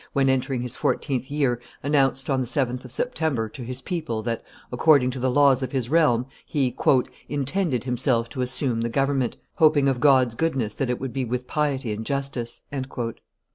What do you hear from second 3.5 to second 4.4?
his people